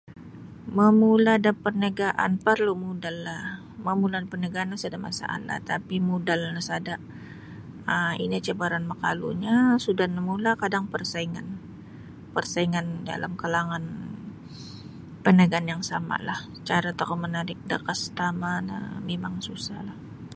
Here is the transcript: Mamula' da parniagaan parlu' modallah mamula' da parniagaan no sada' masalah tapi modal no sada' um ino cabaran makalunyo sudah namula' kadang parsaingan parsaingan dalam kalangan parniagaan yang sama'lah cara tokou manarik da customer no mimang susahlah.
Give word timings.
Mamula' 0.77 1.37
da 1.45 1.51
parniagaan 1.63 2.33
parlu' 2.45 2.81
modallah 2.85 3.43
mamula' 3.85 4.21
da 4.21 4.31
parniagaan 4.31 4.69
no 4.71 4.77
sada' 4.83 5.05
masalah 5.07 5.57
tapi 5.69 5.95
modal 6.09 6.41
no 6.53 6.61
sada' 6.69 6.97
um 7.93 8.13
ino 8.25 8.37
cabaran 8.47 8.87
makalunyo 8.91 9.57
sudah 9.85 10.07
namula' 10.15 10.53
kadang 10.61 10.85
parsaingan 10.93 11.47
parsaingan 12.35 12.85
dalam 13.09 13.33
kalangan 13.43 13.83
parniagaan 15.23 15.67
yang 15.71 15.83
sama'lah 15.91 16.39
cara 16.69 16.89
tokou 16.99 17.17
manarik 17.23 17.59
da 17.69 17.77
customer 17.87 18.55
no 18.67 18.77
mimang 19.07 19.35
susahlah. 19.47 19.97